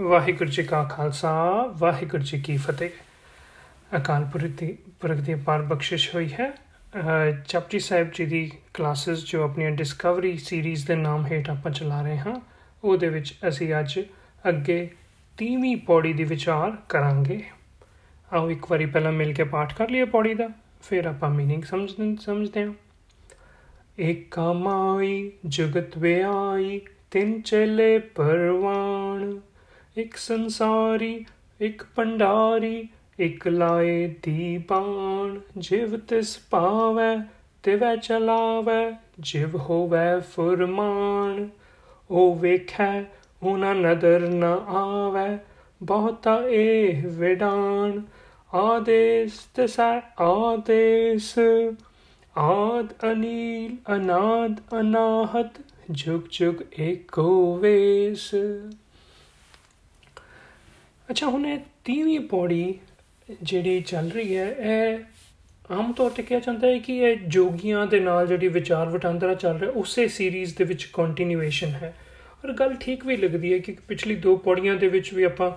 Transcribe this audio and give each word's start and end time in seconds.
ਵਾਹਿਗੁਰੂ 0.00 0.50
ਜੀ 0.50 0.62
ਕਾ 0.62 0.84
ਖਾਲਸਾ 0.84 1.64
ਵਾਹਿਗੁਰੂ 1.78 2.22
ਜੀ 2.22 2.40
ਕੀ 2.40 2.56
ਫਤਿਹ 2.56 2.90
ਅਕਾਲ 3.96 4.24
ਪੁਰਖ 4.24 4.44
ਦੀ 4.44 4.78
ਪੁਰਖ 5.00 5.16
ਦੀ 5.16 5.34
ਪਾਰ 5.34 5.62
ਬਖਸ਼ਿਸ਼ 5.62 6.14
ਹੋਈ 6.14 6.28
ਹੈ 6.32 6.52
ਚਪਟੀ 7.48 7.78
ਸਾਹਿਬ 7.78 8.10
ਜੀ 8.14 8.26
ਦੀ 8.26 8.50
ਕਲਾਸਿਸ 8.74 9.24
ਜੋ 9.24 9.42
ਆਪਣੀਆਂ 9.42 9.70
ਡਿਸਕਵਰੀ 9.70 10.36
ਸੀਰੀਜ਼ 10.36 10.86
ਦੇ 10.86 10.94
ਨਾਮ 10.94 11.26
ਹੇਠ 11.26 11.50
ਆਪਾਂ 11.50 11.72
ਚਲਾ 11.72 12.02
ਰਹੇ 12.02 12.18
ਹਾਂ 12.18 12.40
ਉਹਦੇ 12.84 13.08
ਵਿੱਚ 13.08 13.34
ਅਸੀਂ 13.48 13.74
ਅੱਜ 13.80 14.00
ਅੱਗੇ 14.48 14.90
30ਵੀਂ 15.38 15.76
ਪੌੜੀ 15.76 16.12
ਦੀ 16.12 16.24
ਵਿਚਾਰ 16.24 16.76
ਕਰਾਂਗੇ 16.88 17.42
ਆਓ 18.32 18.50
ਇੱਕ 18.50 18.70
ਵਾਰੀ 18.70 18.86
ਪਹਿਲਾਂ 18.86 19.12
ਮਿਲ 19.12 19.32
ਕੇ 19.32 19.44
ਪਾਠ 19.44 19.74
ਕਰ 19.74 19.90
ਲਈਏ 19.90 20.04
ਪੌੜੀ 20.04 20.34
ਦਾ 20.34 20.48
ਫਿਰ 20.82 21.06
ਆਪਾਂ 21.06 21.30
मीनिंग 21.30 21.62
ਸਮਝਦੇ 21.62 22.16
ਸਮਝਦੇ 22.20 22.64
ਹਾਂ 22.64 22.72
ਇੱਕ 23.98 24.28
ਕਮਾਈ 24.30 25.32
ਜਗਤ 25.46 25.98
ਵਿਆਈ 25.98 26.80
ਤਿੰਨ 27.10 27.40
ਚਲੇ 27.40 27.98
ਪਰਵਾਨ 27.98 29.40
ਇੱਕ 29.98 30.16
ਸੰਸਾਰੀ, 30.16 31.24
ਇੱਕ 31.60 31.82
ਪੰਡਾਰੀ 31.96 32.88
ਇੱਕ 33.18 33.48
ਲਾਏ 33.48 34.14
ਦੀਪਾਨ 34.22 35.40
ਜਿਵ 35.56 35.96
ਤਿਸ 35.96 36.38
ਪਾਵੈ, 36.50 37.16
ਤਿਵੈ 37.62 37.96
ਚਲਾਵੈ, 37.96 38.92
ਜਿਵ 39.20 39.56
ਹੋਵੈ 39.56 40.20
ਫਰਮਾਨ। 40.20 41.48
ਉਹ 42.10 42.36
ਵੇਖੈ 42.36 43.02
ਉਹਨਾਂ 43.42 43.74
ਨਦਰ 43.74 44.20
ਨ 44.20 44.44
ਆਵੈ, 44.68 45.38
ਬਹੁਤਾ 45.82 46.42
ਇਹ 46.48 47.06
ਵਿਡਾਨ। 47.06 48.02
ਆਦੇਸ, 48.54 49.32
ਤਸੈ 49.54 50.00
ਆਦੇਸ। 50.20 51.34
ਆਦ 52.38 53.12
ਅਨੀਲ, 53.12 53.76
ਅਨਾਦ 53.96 54.60
ਅਨਾਹਤ, 54.80 55.50
ਜੁਗ 55.90 56.20
ਜੁਗ 56.30 56.80
ਏਕੋ 56.80 57.56
ਵੇਸ। 57.56 58.34
ਅੱਛਾ, 61.10 61.26
ਹੁਣ 61.26 61.46
ਇਹ 61.46 61.58
30ਵੀਂ 61.84 62.20
ਪੌੜੀ 62.20 62.74
ਜਿਹੜੀ 63.42 63.80
ਚੱਲ 63.80 64.10
ਰਹੀ 64.10 64.36
ਹੈ, 64.36 64.46
ਇਹ 64.50 65.74
ਆਮ 65.74 65.92
ਤੌਰ 65.92 66.10
ਤੇ 66.10 66.22
ਕਿਹਾ 66.22 66.40
ਜਾਂਦਾ 66.40 66.68
ਹੈ 66.68 66.78
ਕਿ 66.78 66.98
ਇਹ 66.98 67.16
ਜੋਗੀਆਂ 67.28 67.86
ਦੇ 67.86 68.00
ਨਾਲ 68.00 68.26
ਜਿਹੜੀ 68.26 68.48
ਵਿਚਾਰ 68.48 68.88
ਵਟਾਂਦਰਾ 68.88 69.34
ਚੱਲ 69.34 69.58
ਰਿਹਾ, 69.58 69.70
ਉਸੇ 69.70 70.06
ਸੀਰੀਜ਼ 70.08 70.54
ਦੇ 70.56 70.64
ਵਿੱਚ 70.64 70.84
ਕੰਟੀਨਿਊਏਸ਼ਨ 70.84 71.68
ਹੈ। 71.68 71.94
ਔਰ 72.44 72.52
ਗੱਲ 72.52 72.74
ਠੀਕ 72.74 73.06
ਵੀ 73.06 73.16
ਲੱਗਦੀ 73.16 73.52
ਹੈ 73.52 73.58
ਕਿ 73.58 73.76
ਪਿਛਲੀ 73.88 74.14
ਦੋ 74.14 74.36
ਪੌੜੀਆਂ 74.36 74.76
ਦੇ 74.76 74.88
ਵਿੱਚ 74.88 75.12
ਵੀ 75.14 75.22
ਆਪਾਂ 75.22 75.50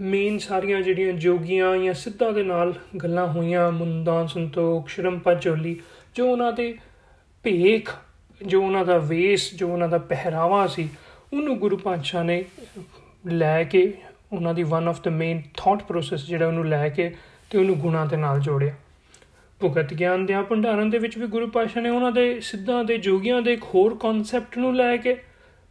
ਮੇਨ 0.00 0.38
ਸਾਰੀਆਂ 0.38 0.80
ਜਿਹੜੀਆਂ 0.80 1.12
ਜੋਗੀਆਂ 1.12 1.76
ਜਾਂ 1.76 1.94
ਸਿੱਧਾ 1.94 2.30
ਦੇ 2.30 2.42
ਨਾਲ 2.42 2.74
ਗੱਲਾਂ 3.02 3.26
ਹੋਈਆਂ, 3.26 3.70
ਮੁੰਦਾਂ, 3.72 4.26
ਸੰਤੋਖ, 4.26 4.88
ਸ਼ਰਮਪਾ, 4.88 5.34
ਚੋਲੀ, 5.34 5.80
ਜੋ 6.14 6.30
ਉਹਨਾਂ 6.30 6.52
ਦੇ 6.52 6.74
ਭੇਖ, 7.44 7.90
ਜੋ 8.46 8.62
ਉਹਨਾਂ 8.62 8.84
ਦਾ 8.84 8.98
ਵੇਸ, 8.98 9.54
ਜੋ 9.54 9.68
ਉਹਨਾਂ 9.68 9.88
ਦਾ 9.88 9.98
ਪਹਿਰਾਵਾ 9.98 10.66
ਸੀ, 10.66 10.88
ਉਹਨੂੰ 11.32 11.58
ਗੁਰੂ 11.58 11.76
ਪਾਤਸ਼ਾਹ 11.76 12.24
ਨੇ 12.24 12.44
ਲੈ 13.26 13.62
ਕੇ 13.64 13.92
ਉਹਨਾਂ 14.32 14.54
ਦੀ 14.54 14.62
ਵਨ 14.62 14.88
ਆਫ 14.88 15.02
ਦਾ 15.02 15.10
ਮੇਨ 15.10 15.42
ਥਾਟ 15.56 15.82
ਪ੍ਰੋਸੈਸ 15.82 16.26
ਜਿਹੜਾ 16.26 16.46
ਉਹਨੂੰ 16.46 16.66
ਲੈ 16.66 16.88
ਕੇ 16.88 17.16
ਤੇ 17.50 17.58
ਉਹਨੂੰ 17.58 17.76
ਗੁਣਾ 17.76 18.04
ਦੇ 18.04 18.16
ਨਾਲ 18.16 18.40
ਜੋੜਿਆ। 18.40 18.74
ਭੁਗਤ 19.60 19.94
ਗਿਆਨ 19.94 20.26
ਦੇ 20.26 20.34
ਭੰਡਾਰਨ 20.50 20.90
ਦੇ 20.90 20.98
ਵਿੱਚ 20.98 21.18
ਵੀ 21.18 21.26
ਗੁਰੂ 21.26 21.46
ਪਾਸ਼ਾ 21.46 21.80
ਨੇ 21.80 21.88
ਉਹਨਾਂ 21.88 22.12
ਦੇ 22.12 22.40
ਸਿੱਧਾਂ 22.40 22.84
ਦੇ 22.84 22.98
ਜੋਗੀਆਂ 22.98 23.42
ਦੇ 23.42 23.52
ਇੱਕ 23.52 23.62
ਹੋਰ 23.62 23.96
ਕਨਸੈਪਟ 24.00 24.58
ਨੂੰ 24.58 24.76
ਲੈ 24.76 24.96
ਕੇ 24.96 25.16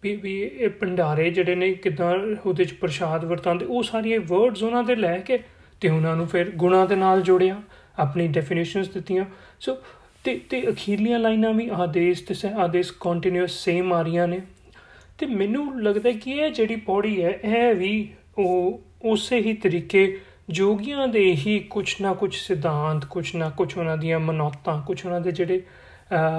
ਵੀ 0.04 0.16
ਵੀ 0.16 0.42
ਇਹ 0.42 0.70
ਭੰਡਾਰੇ 0.70 1.30
ਜਿਹੜੇ 1.30 1.56
ਨੇ 1.56 1.74
ਕਿਦਾਂ 1.74 2.16
ਉਹਦੇ 2.46 2.66
ਚ 2.66 2.74
ਪ੍ਰਸ਼ਾਦ 2.74 3.26
ਵਰਤਾਂਦੇ 3.26 3.66
ਉਹ 3.66 3.84
ਸਾਰੀਆਂ 3.84 4.20
ਵਰਡਸ 4.20 4.64
ਉਹਨਾਂ 4.64 4.84
ਦੇ 4.84 4.96
ਲੈ 4.96 5.18
ਕੇ 5.18 5.40
ਤੇ 5.82 5.90
ਉਹਨਾਂ 5.90 6.16
ਨੂੰ 6.16 6.28
ਫਿਰ 6.28 6.52
ਗੁਣਾ 6.52 6.86
ਦੇ 6.86 6.96
ਨਾਲ 6.96 7.22
ਜੋੜਿਆ, 7.22 7.62
ਆਪਣੀ 8.00 8.28
ਡੈਫੀਨੇਸ਼ਨਸ 8.28 8.90
ਦਿੱਤੀਆਂ। 8.90 9.26
ਸੋ 9.60 9.78
ਤੇ 10.24 10.40
ਤੇ 10.50 10.70
ਅਖੀਰਲੀਆਂ 10.70 11.20
ਲਾਈਨਾਂ 11.20 11.54
ਵੀ 11.54 11.70
ਆਦੇਸ਼ 11.74 12.24
ਤੇ 12.24 12.50
ਆਦੇਸ਼ 12.58 12.94
ਕੰਟੀਨਿਊਸ 13.00 13.52
ਸੇਮ 13.52 13.94
ਆ 13.94 14.02
ਰਹੀਆਂ 14.02 14.28
ਨੇ। 14.28 14.42
ਤੇ 15.18 15.26
ਮੈਨੂੰ 15.26 15.84
ਲੱਗਦਾ 15.84 16.12
ਕਿ 16.12 16.32
ਇਹ 16.32 16.52
ਜਿਹੜੀ 16.52 16.76
ਪੌੜੀ 16.76 17.24
ਹੈ, 17.24 17.30
ਇਹ 17.30 17.76
ਵੀ 17.76 18.10
ਉਹ 18.38 18.82
ਉਸੇ 19.04 19.40
ਹੀ 19.42 19.54
ਤਰੀਕੇ 19.54 20.20
ਜੋਗੀਆਂ 20.50 21.08
ਦੇ 21.08 21.24
ਹੀ 21.36 21.60
ਕੁਛ 21.70 22.00
ਨਾ 22.02 22.14
ਕੁਛ 22.14 22.36
ਸਿਧਾਂਤ, 22.38 23.06
ਕੁਛ 23.06 23.34
ਨਾ 23.36 23.50
ਕੁਛ 23.50 23.78
ਉਹਨਾਂ 23.78 23.98
ਦੀਆਂ 23.98 24.20
ਮਨੌਤਾਂ, 24.20 24.82
ਕੁਛ 24.82 25.06
ਉਹਨਾਂ 25.06 25.22
ਦੇ 25.22 25.32
ਜਿਹੜੇ 25.32 25.62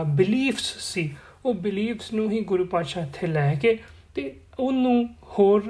ਬਿਲੀਫਸ 0.07 0.77
ਸੀ, 0.85 1.11
ਉਹ 1.45 1.55
ਬਿਲੀਫਸ 1.55 2.13
ਨੂੰ 2.13 2.31
ਹੀ 2.31 2.41
ਗੁਰੂ 2.45 2.65
ਪਾਤਸ਼ਾਹ 2.67 3.03
ਇੱਥੇ 3.03 3.27
ਲੈ 3.27 3.55
ਕੇ 3.55 3.79
ਤੇ 4.15 4.33
ਉਹਨੂੰ 4.59 5.09
ਹੋਰ 5.39 5.63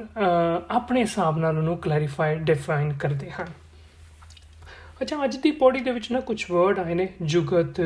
ਆਪਣੇ 0.70 1.00
ਹਿਸਾਬ 1.00 1.38
ਨਾਲ 1.38 1.58
ਉਹਨੂੰ 1.58 1.76
ਕਲੈਰੀਫਾਈ 1.78 2.34
ਡਿਫਾਈਨ 2.37 2.92
ਕਰਦੇ 2.92 3.31
ਹਨ। 3.31 3.47
ਅੱਛਾ, 5.02 5.25
ਅੱਜ 5.25 5.37
ਦੀ 5.37 5.50
ਪੌੜੀ 5.50 5.81
ਦੇ 5.81 5.91
ਵਿੱਚ 5.91 6.10
ਨਾ 6.12 6.20
ਕੁਝ 6.20 6.44
ਵਰਡ 6.50 6.78
ਆਏ 6.78 6.94
ਨੇ, 6.94 7.08
ਜੁਗਤ, 7.22 7.81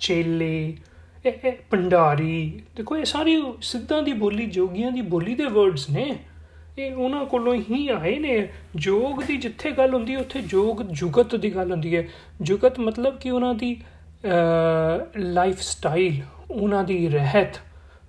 ਚੇਲੇ, 0.00 0.76
ਇਹ 1.24 1.52
ਪੰਡਾਰੀ 1.70 2.62
ਦੇਖੋ 2.76 2.96
ਇਹ 2.96 3.04
ਸਾਰੀ 3.04 3.42
ਸਿੱਧਾਂ 3.62 4.02
ਦੀ 4.02 4.12
ਬੋਲੀ, 4.14 4.46
ਜੋਗੀਆਂ 4.46 4.90
ਦੀ 4.92 5.00
ਬੋਲੀ 5.04 5.34
ਦੇ 5.34 5.44
ਵਰਡਸ 5.46 5.88
ਨੇ। 5.90 6.16
ਇਹ 6.78 6.94
ਉਹਨਾਂ 6.94 7.24
ਕੋਲੋਂ 7.24 7.54
ਹੀ 7.70 7.86
ਆਏ 7.88 8.18
ਨੇ। 8.18 8.48
ਜੋਗ 8.76 9.22
ਦੀ 9.22 9.36
ਜਿੱਥੇ 9.36 9.70
ਗੱਲ 9.70 9.94
ਹੁੰਦੀ 9.94 10.14
ਹੈ, 10.14 10.18
ਉੱਥੇ 10.18 10.40
ਜੋਗ, 10.42 10.82
ਜੁਗਤ 10.92 11.34
ਦੀ 11.36 11.54
ਗੱਲ 11.54 11.70
ਹੁੰਦੀ 11.70 11.96
ਹੈ। 11.96 12.06
ਜੁਗਤ 12.42 12.78
ਮਤਲਬ 12.80 13.18
ਕਿ 13.18 13.30
ਉਹਨਾਂ 13.30 13.54
ਦੀ 13.54 13.76
ਲਾਈਫ 15.16 15.60
ਸਟਾਈਲ 15.60 16.20
ਉਹਨਾਂ 16.50 16.82
ਦੀ 16.84 17.08
ਰਹਿਤ, 17.08 17.60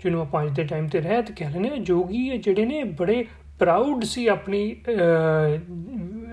ਜਿਹਨੂੰ 0.02 0.22
ਆਪਾਂ 0.22 0.44
ਅੱਜ 0.44 0.56
ਦੇ 0.56 0.64
ਟਾਈਮ 0.64 0.88
ਤੇ 0.88 1.00
ਰਹਿਤ 1.00 1.32
ਕਹਿੰਦੇ 1.32 1.60
ਨੇ 1.60 1.78
ਜੋਗੀ 1.80 2.38
ਜਿਹੜੇ 2.38 2.66
ਨੇ, 2.66 2.84
ਬੜੇ 2.84 3.26
ਪ੍ਰਾਊਡ 3.60 4.04
ਸੀ 4.04 4.28
ਆਪਣੀ 4.28 4.76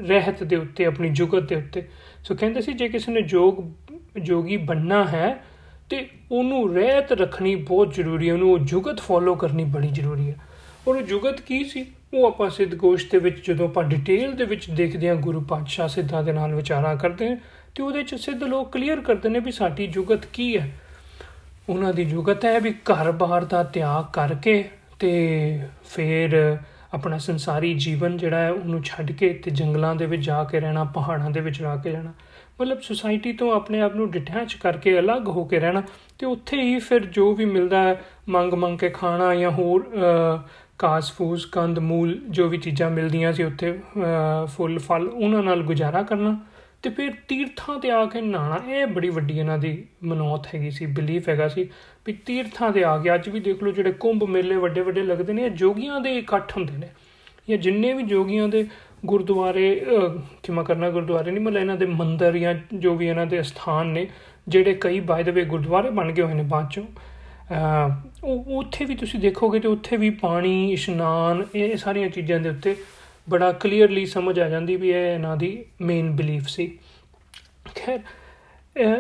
ਰਹਿਤ 0.09 0.43
ਦੇ 0.43 0.57
ਉੱਤੇ, 0.57 0.85
ਆਪਣੀ 0.85 1.09
ਜੁਗਤ 1.11 1.49
ਦੇ 1.49 1.55
ਉੱਤੇ। 1.55 1.87
ਸੋ 2.25 2.35
ਕਹਿੰਦੇ 2.35 2.61
ਸੀ, 2.61 2.73
ਜੇ 2.73 2.89
ਕਿਸੇ 2.89 3.13
ਨੇ 3.13 3.23
ਜੋਗ, 3.23 3.65
ਜੋਗੀ 4.21 4.57
ਬੰਨਾ 4.57 5.05
ਹੈ, 5.05 5.37
ਤੇ 5.91 6.07
ਉਹਨੂੰ 6.33 6.75
ਰਹਿਤ 6.75 7.13
ਰੱਖਣੀ 7.13 7.55
ਬਹੁਤ 7.55 7.95
ਜ਼ਰੂਰੀ 7.95 8.29
ਹੈ। 8.29 8.33
ਉਹਨੂੰ 8.35 8.65
ਜੁਗਤ 8.67 9.01
ਫੋਲੋ 9.01 9.35
ਕਰਨੀ 9.35 9.65
ਬੜੀ 9.67 9.89
ਜ਼ਰੂਰੀ 9.91 10.31
ਹੈ। 10.31 10.37
ਔਰ 10.89 11.03
ਜੁਗਤ 11.03 11.41
ਕੀ 11.41 11.65
ਸੀ? 11.65 11.87
ਉਹ 12.15 12.27
ਆਪਾਂ 12.27 12.49
ਸਿੱਧ 12.51 12.75
ਗੋਸ਼ 12.75 13.07
ਦੇ 13.11 13.19
ਵਿੱਚ 13.19 13.47
ਜਦੋਂ 13.47 13.69
ਆਪਾਂ 13.69 13.83
ਡਿਟੇਲ 13.85 14.33
ਦੇ 14.33 14.45
ਵਿੱਚ 14.45 14.69
ਦੇਖਦੇ 14.71 15.09
ਹਾਂ 15.09 15.15
ਗੁਰੂ 15.17 15.41
ਪਾਤਸ਼ਾਹ 15.41 15.89
ਸਿੱਧਾਂ 15.89 16.23
ਦੇ 16.23 16.33
ਨਾਲ 16.33 16.55
ਵਿਚਾਰਾ 16.55 16.95
ਕਰਦੇ 16.95 17.29
ਹਾਂ, 17.29 17.37
ਤੇ 17.75 17.83
ਉਹਦੇ 17.83 18.03
ਚ 18.03 18.15
ਸਿੱਧ 18.15 18.43
ਲੋਕ 18.45 18.71
ਕਲੀਅਰ 18.73 19.01
ਕਰਦੇ 19.01 19.29
ਨੇ 19.29 19.39
ਵੀ 19.39 19.53
ਸਾਡੀ 19.53 19.87
ਜੁਗਤ 19.87 20.27
ਕੀ 20.33 20.57
ਹੈ। 20.59 20.69
ਉਹਨਾਂ 21.69 21.93
ਦੀ 21.93 22.05
ਜੁਗਤ 22.05 22.45
ਹੈ 22.45 22.59
ਵੀ 22.61 22.73
ਘਰ-ਬਾਰ 22.91 23.45
ਦਾ 23.45 23.63
ਤਿਆਗ 23.65 24.05
ਕਰਕੇ 24.13 24.63
ਤੇ 24.99 25.13
ਫਿਰ 25.87 26.37
ਆਪਣਾ 26.95 27.19
ਸੰਸਾਰੀ 27.19 27.73
ਜੀਵਨ 27.75 28.17
ਜਿਹੜਾ 28.17 28.39
ਹੈ 28.39 28.51
ਉਹਨੂੰ 28.51 28.83
ਛੱਡ 28.83 29.11
ਕੇ 29.13 29.33
ਤੇ 29.45 29.51
ਜੰਗਲਾਂ 29.51 29.95
ਦੇ 29.95 30.07
ਵਿੱਚ 30.07 30.23
ਜਾ 30.23 30.43
ਕੇ 30.45 30.61
ਰਹਿਣਾ, 30.61 30.85
ਪਹਾੜਾਂ 30.85 31.31
ਦੇ 31.31 31.41
ਵਿੱਚ 31.41 31.59
ਜਾ 31.59 31.77
ਕੇ 31.77 31.91
ਰਹਿਣਾ, 31.91 32.13
ਮਤਲਬ 32.61 32.81
ਸੁਸਾਇਟੀ 32.81 33.33
ਤੋਂ 33.33 33.51
ਆਪਣੇ 33.53 33.81
ਆਪ 33.81 33.95
ਨੂੰ 33.97 34.11
ਡਿਟੈਚ 34.11 34.55
ਕਰਕੇ 34.55 34.99
ਅਲੱਗ 34.99 35.29
ਹੋ 35.29 35.45
ਕੇ 35.45 35.59
ਰਹਿਣਾ 35.61 35.83
ਤੇ 36.19 36.27
ਉੱਥੇ 36.27 36.61
ਹੀ 36.63 36.79
ਫਿਰ 36.79 37.05
ਜੋ 37.07 37.33
ਵੀ 37.35 37.45
ਮਿਲਦਾ 37.45 37.83
ਹੈ 37.83 38.01
ਮੰਗ 38.29 38.55
ਮੰਗ 38.55 38.79
ਕੇ 38.79 38.89
ਖਾਣਾ 38.91 39.35
ਜਾਂ 39.35 39.51
ਹੋਰ 39.51 39.89
ਕਾਸ 40.79 41.13
ਫੂਸ, 41.13 41.45
ਕੰਦ, 41.47 41.79
ਮੂਲ 41.79 42.19
ਜੋ 42.31 42.49
ਵੀ 42.49 42.59
ਚੀਜ਼ਾਂ 42.59 42.91
ਮਿਲਦੀਆਂ 42.91 43.33
ਸੀ 43.33 43.43
ਉੱਥੇ 43.43 43.73
ਫੁੱਲ, 44.57 44.79
ਫਲ, 44.79 45.09
ਉਹਨਾਂ 45.09 45.43
ਨਾਲ 45.43 45.63
ਗੁਜ਼ਾਰਾ 45.63 46.03
ਕਰਨਾ 46.03 46.37
ਤੇ 46.83 46.91
ਫਿਰ 46.91 47.13
ਤੀਰਥਾਂ 47.29 47.79
ਤੇ 47.81 47.91
ਆ 47.91 48.05
ਕੇ 48.07 48.21
ਨਹਾਣਾ 48.21 48.59
ਇਹ 48.71 48.87
ਬੜੀ 48.87 49.09
ਵੱਡੀ 49.11 49.39
ਇਹਨਾਂ 49.39 49.59
ਦੀ 49.59 49.77
ਮਨੋਤ 50.05 50.47
ਹੈਗੀ 50.55 50.71
ਸੀ 50.71 50.87
ਬਿਲੀਫ 50.89 51.29
ਹੈਗਾ 51.29 51.49
ਸੀ 51.49 51.69
ਵੀ 52.07 52.13
ਤੀਰਥਾਂ 52.27 52.71
ਤੇ 52.73 52.83
ਆ 52.85 52.97
ਕੇ 52.99 53.15
ਅੱਜ 53.15 53.29
ਵੀ 53.29 53.41
ਦੇਖ 53.41 53.63
ਲਓ 53.63 53.73
ਜਿਹੜੇ 53.73 53.93
ਕੁੰਭ 54.01 54.25
ਮੇਲੇ 54.31 54.57
ਵੱਡੇ 54.57 54.81
ਵੱਡੇ 54.81 55.03
ਲੱਗਦੇ 55.03 55.33
ਨੇ 55.33 55.45
ਇਹ 55.45 55.51
ਜੋਗੀਆਂ 55.53 56.01
ਦੇ 56.01 56.17
ਇਕੱਠ 56.19 56.57
ਹੁੰਦੇ 56.57 56.77
ਨੇ 56.77 56.89
ਇਹ 57.49 57.59
ਜਿੰਨੇ 57.59 57.93
ਵੀ 57.93 58.03
ਜੋਗੀਆਂ 58.03 58.49
ਦੇ 58.49 58.67
ਗੁਰਦੁਆਰੇ 59.07 59.69
ਕਿਮਾ 60.43 60.63
ਕਰਨਾ 60.63 60.91
ਗੁਰਦੁਆਰੇ 60.91 61.31
ਨਹੀਂ, 61.31 61.45
ਮਤਲਬ 61.45 61.61
ਇਹਨਾਂ 61.61 61.77
ਦੇ 61.77 61.87
ਮੰਦਰ 61.87 62.37
ਜਾਂ 62.39 62.55
ਜੋ 62.75 62.95
ਵੀ 62.97 63.07
ਇਹਨਾਂ 63.07 63.27
ਦੇ 63.27 63.43
ਸਥਾਨ 63.43 63.87
ਨੇ, 63.87 64.07
ਜਿਹੜੇ 64.49 64.75
ਕਈ 64.75 65.01
ਬਾਏ 65.01 65.23
ਦ 65.23 65.29
ਵੇ 65.29 65.45
ਗੁਰਦੁਆਰੇ 65.45 65.91
ਬਣ 65.91 66.13
ਗਏ 66.13 66.23
ਹੋਏ 66.23 66.35
ਨੇ 66.35 66.43
ਬਾਅਦ 66.45 66.71
ਚੋਂ 66.71 66.85
ਉਹ 68.25 68.45
ਉੱਥੇ 68.59 68.85
ਵੀ 68.85 68.95
ਤੁਸੀਂ 68.95 69.21
ਦੇਖੋਗੇ 69.21 69.61
ਤੇ 69.61 69.69
ਉੱਥੇ 69.69 69.97
ਵੀ 69.97 70.11
ਪਾਣੀ, 70.11 70.73
ਇਸ਼ਨਾਨ, 70.73 71.45
ਇਹ 71.55 71.77
ਸਾਰੀਆਂ 71.77 72.09
ਚੀਜ਼ਾਂ 72.09 72.39
ਦੇ 72.41 72.49
ਉੱਤੇ 72.49 72.77
ਬੜਾ 73.27 73.51
ਕਲੀਅਰਲੀ 73.53 74.05
ਸਮਝ 74.07 74.39
ਆ 74.41 74.49
ਜਾਂਦੀ 74.49 74.77
ਵੀ 74.77 74.91
ਇਹ 74.91 75.13
ਇਹਨਾਂ 75.15 75.37
ਦੀ 75.37 75.65
ਮੇਨ 75.81 76.11
ਬਿਲੀਫ 76.17 76.49
ਸੀ। 76.49 76.67
ਖੈਰ 77.77 78.01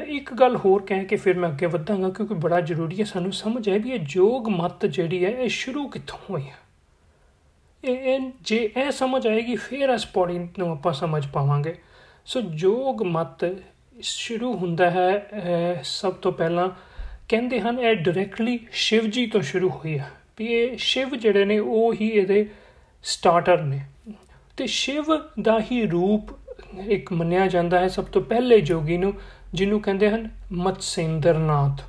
ਇੱਕ 0.09 0.33
ਗੱਲ 0.34 0.56
ਹੋਰ 0.56 0.83
ਕਹਿ 0.83 1.04
ਕੇ 1.04 1.16
ਫਿਰ 1.16 1.38
ਮੈਂ 1.38 1.49
ਅੱਗੇ 1.49 1.66
ਵਧਾਂਗਾ 1.66 2.09
ਕਿਉਂਕਿ 2.09 2.34
ਬੜਾ 2.34 2.60
ਜ਼ਰੂਰੀ 2.60 2.99
ਹੈ 3.00 3.04
ਸਾਨੂੰ 3.04 3.33
ਸਮਝ 3.33 3.69
ਆਏ 3.69 3.78
ਵੀ 3.78 3.91
ਇਹ 3.91 3.99
ਜੋਗ 4.06 4.49
ਮਤ 4.49 4.87
ਜਿਹੜੀ 4.87 5.25
ਹੈ 5.25 5.31
ਇਹ 5.31 5.49
ਸ਼ੁਰੂ 5.49 5.88
ਕਿੱਥੋਂ 5.88 6.19
ਹੋਈ 6.31 6.43
ਹੈ। 6.43 6.59
ਇਹ 7.84 8.31
ਜੇ 8.43 8.59
ਇਹ 8.77 8.91
ਸਮਝ 8.91 9.27
ਆਏਗੀ 9.27 9.56
ਫਿਰ 9.56 9.89
ਇਸ 9.91 10.07
ਪੌੜੀ 10.07 10.39
ਨੂੰ 10.59 10.71
ਆਪਾਂ 10.71 10.92
ਸਮਝ 10.92 11.27
ਪਾਵਾਂਗੇ। 11.33 11.74
ਸੋ 12.27 12.41
ਜੋਗ 12.41 13.03
ਮਤ 13.03 13.45
ਸ਼ੁਰੂ 14.03 14.53
ਹੁੰਦਾ 14.57 14.91
ਹੈ 14.91 15.80
ਸਭ 15.84 16.13
ਤੋਂ 16.13 16.33
ਪਹਿਲਾਂ 16.33 16.69
ਕਹਿੰਦੇ 17.28 17.60
ਹਨ, 17.60 17.78
ਇਹ 17.78 17.94
ਡਾਇਰੈਕਟਲੀ 17.94 18.59
ਸ਼ਿਵ 18.72 19.06
ਜੀ 19.06 19.26
ਤੋਂ 19.26 19.41
ਸ਼ੁਰੂ 19.41 19.68
ਹੋਈ 19.68 19.98
ਹੈ 19.98 20.10
ਵੀ 20.38 20.47
ਇਹ 20.47 20.76
ਸ਼ਿਵ 20.78 21.15
ਜਿਹੜੇ 21.16 21.44
ਨੇ, 21.44 21.59
ਉਹ 21.59 21.94
ਹੀ 21.94 22.09
ਇਹਦੇ 22.09 22.47
ਸਟਾਰਟਰ 23.04 23.62
ਨੇ। 23.62 23.80
ਤੇ 24.56 24.66
ਸ਼ਿਵ 24.66 25.04
ਦਾ 25.42 25.59
ਹੀ 25.60 25.86
ਰੂਪ 25.86 26.30
ਇੱਕ 26.88 27.12
ਮੰਨਿਆ 27.12 27.47
ਜਾਂਦਾ 27.47 27.78
ਹੈ 27.78 27.88
ਸਭ 27.88 28.04
ਤੋਂ 28.04 28.22
ਪਹਿਲੇ 28.22 28.60
ਜੋਗੀ 28.60 28.97
ਨੂੰ, 28.97 29.12
ਜਿਹਨੂੰ 29.54 29.80
ਕਹਿੰਦੇ 29.80 30.10
ਹਨ 30.10 30.28
ਮਤਸੇਂਦਰਨਾਥ। 30.53 31.82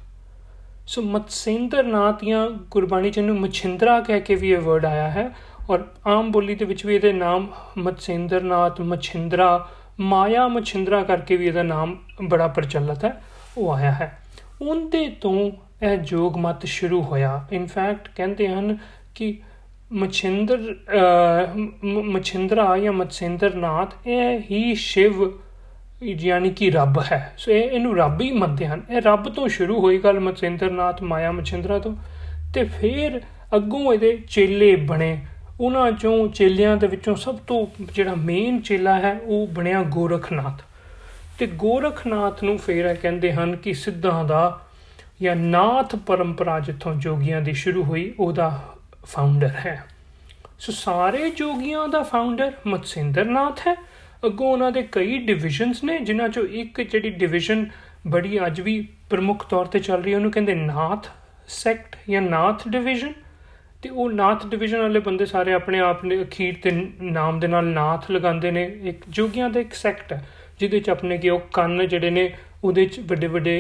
ਸੋ 0.87 1.01
ਮਤਸੇਂਦਰਨਾਥ 1.01 2.23
ਜਾਂ 2.23 2.49
ਗੁਰਬਾਣੀ 2.71 3.11
ਚ 3.11 3.17
ਇਹਨੂੰ 3.17 3.39
ਮਛਿੰਦਰਾ 3.39 3.99
ਕਹਿ 3.99 4.21
ਕੇ 4.21 4.35
ਵੀ 4.35 4.51
ਇਹ 4.51 4.57
ਵਰਡ 4.57 4.85
ਆਇਆ 4.85 5.09
ਹੈ 5.09 5.29
ਔਰ 5.69 5.83
ਆਮ 6.07 6.31
ਬੋਲੀ 6.31 6.55
ਦੇ 6.55 6.65
ਵਿੱਚ 6.65 6.85
ਵੀ 6.85 6.95
ਇਹਦੇ 6.95 7.11
ਨਾਮ 7.13 7.47
ਮਤਸੇਂਦਰਨਾਥ, 7.77 8.81
ਮਛਿੰਦਰਾ, 8.81 9.67
ਮਾਇਆ 9.99 10.47
ਮਛਿੰਦਰਾ 10.47 11.03
ਕਰਕੇ 11.03 11.37
ਵੀ 11.37 11.47
ਇਹਦਾ 11.47 11.63
ਨਾਮ 11.63 11.97
ਬੜਾ 12.23 12.47
ਪ੍ਰਚਲਿਤ 12.47 13.05
ਹੈ, 13.05 13.21
ਉਹ 13.57 13.73
ਆਇਆ 13.73 13.91
ਹੈ। 13.91 14.24
ਉਹਦੇ 14.61 15.09
ਤੋਂ 15.09 15.51
ਇਹ 15.85 15.97
ਜੋਗ 15.97 16.37
ਮਤ 16.37 16.65
ਸ਼ੁਰੂ 16.65 17.01
ਹੋਇਆ। 17.01 17.45
ਇਨਫੈਕਟ 17.51 18.09
ਕਹਿੰਦੇ 18.15 18.47
ਹਨ 18.47 18.77
ਕਿ 19.15 19.39
ਮਛਿੰਦਰ 19.91 20.75
ਮਛਿੰਦਰਾ 21.85 22.77
ਜਾਂ 22.77 22.93
ਮਤਸਿੰਦਰਨਾਥ, 22.93 24.07
ਇਹ 24.07 24.39
ਹੀ 24.51 24.75
ਸ਼ਿਵ, 24.75 25.31
ਯਾਨੀ 26.03 26.49
ਕਿ 26.49 26.69
ਰੱਬ 26.69 27.03
ਹੈ। 27.11 27.33
ਸੋ 27.37 27.51
ਇਹ 27.51 27.63
ਇਹਨੂੰ 27.63 27.97
ਰੱਬ 27.97 28.21
ਹੀ 28.21 28.31
ਮੰਨਦੇ 28.31 28.67
ਹਨ। 28.67 28.81
ਇਹ 28.89 29.01
ਰੱਬ 29.01 29.29
ਤੋਂ 29.29 29.47
ਸ਼ੁਰੂ 29.47 29.79
ਹੋਈ 29.79 29.97
ਗੱਲ 29.97 30.19
ਮਤਸਿੰਦਰਨਾਥ, 30.19 31.01
ਮਾਇਆ, 31.01 31.31
ਮਛਿੰਦਰਾ 31.31 31.79
ਤੋਂ। 31.79 31.95
ਤੇ 32.53 32.63
ਫਿਰ 32.63 33.21
ਅੱਗੋਂ 33.55 33.93
ਇਹਦੇ 33.93 34.19
ਚੇਲੇ 34.29 34.75
ਬਣੇ। 34.75 35.17
ਉਹਨਾਂ 35.61 35.91
ਚੋਂ 35.91 36.27
ਚੇਲਿਆਂ 36.27 36.77
ਦੇ 36.77 36.87
ਵਿੱਚੋਂ 36.87 37.15
ਸਭ 37.15 37.35
ਤੋਂ 37.35 37.67
ਜਿਹੜਾ 37.95 38.15
ਮੇਨ 38.15 38.61
ਚੇਲਾ 38.61 38.99
ਹੈ, 38.99 39.19
ਉਹ 39.23 39.47
ਬਣਿਆ 39.47 39.83
ਗੋਰਖਨਾਥ। 39.83 40.74
ਤੇ 41.39 41.47
ਗੋਰਖਨਾਥ 41.47 42.43
ਨੂੰ 42.43 42.57
ਫੇਰ 42.57 42.85
ਇਹ 42.85 42.95
ਕਹਿੰਦੇ 42.95 43.33
ਹਨ 43.33 43.55
ਕਿ 43.55 43.73
ਸਿੱਧਾਂ 43.73 44.25
ਦਾ 44.25 44.61
ਜਾਂ 45.21 45.35
ਨਾਥ 45.35 45.95
ਪਰੰਪਰਾ 45.95 46.59
ਜਿੱਥੋਂ 46.59 46.95
ਜੋਗੀਆਂ 46.95 47.41
ਦੀ 47.41 47.53
ਸ਼ੁਰੂ 47.53 47.83
ਹੋਈ, 47.83 48.13
ਉਹਦਾ 48.19 48.75
ਫਾਊਂਡਰ 49.05 49.47
ਹੈ। 49.47 49.83
ਸੋ 50.59 50.71
ਸਾਰੇ 50.71 51.29
ਜੋਗੀਆਂ 51.29 51.87
ਦਾ 51.87 52.03
ਫਾਊਂਡਰ 52.03 52.51
ਮਤਸਿੰਦਰਨਾਥ 52.67 53.59
ਹੈ। 53.67 53.75
ਅੱਗੋਂ 54.25 54.51
ਉਹਨਾਂ 54.51 54.71
ਦੇ 54.71 54.87
ਕਈ 54.91 55.17
ਡਿਵੀਜ਼ਨਸ 55.17 55.83
ਨੇ, 55.83 55.99
ਜਿਨ੍ਹਾਂ 55.99 56.29
ਚੋਂ 56.29 56.43
ਇੱਕ 56.43 56.81
ਜਿਹੜੀ 56.81 57.09
ਡਿਵੀਜ਼ਨ 57.09 57.69
ਬੜੀ 58.07 58.45
ਅੱਜ 58.45 58.61
ਵੀ 58.61 58.87
ਪ੍ਰਮੁੱਖ 59.09 59.45
ਤੌਰ 59.49 59.65
ਤੇ 59.65 59.79
ਚੱਲ 59.79 60.03
ਰਹੀ 60.03 60.11
ਹੈ, 60.11 60.17
ਉਹਨੂੰ 60.17 60.31
ਕਹਿੰਦੇ 60.31 60.55
ਨਾਥ 60.55 61.07
ਸੈਕਟ 61.47 61.95
ਜਾਂ 62.09 62.21
ਨਾਥ 62.21 62.67
ਡਿਵੀਜ਼ਨ 62.67 63.13
ਤੇ 63.81 63.89
ਉਹ 63.89 64.09
ਨਾਥ 64.09 64.47
ਡਿਵੀਜ਼ਨ 64.47 64.77
ਵਾਲੇ 64.77 64.99
ਬੰਦੇ 64.99 65.25
ਸਾਰੇ 65.25 65.53
ਆਪਣੇ 65.53 65.79
ਆਪ 65.79 66.05
ਨੇ 66.05 66.23
ਅਖੀਰ 66.23 66.55
ਤੇ 66.63 66.89
ਨਾਮ 67.01 67.39
ਦੇ 67.39 67.47
ਨਾਲ 67.47 67.65
ਨਾਥ 67.65 68.11
ਲਗਾਉਂਦੇ 68.11 68.51
ਨੇ। 68.51 68.63
ਇੱਕ 68.83 69.03
ਜੋਗੀਆਂ 69.09 69.49
ਦਾ 69.49 69.59
ਇੱਕ 69.59 69.73
ਸੈਕਟ 69.73 70.13
ਹੈ। 70.13 70.27
ਜਿਹਦੇ 70.59 70.79
ਚ 70.79 70.89
ਆਪਣੇ 70.89 71.17
ਕਿ 71.17 71.29
ਉਹ 71.29 71.39
ਕੰਨ 71.53 71.87
ਜਿਹੜੇ 71.87 72.09
ਨੇ, 72.09 72.31
ਉਹਦੇ 72.63 72.85
ਚ 72.85 72.99
ਵੱਡੇ 73.01 73.27
ਵੱਡੇ 73.27 73.57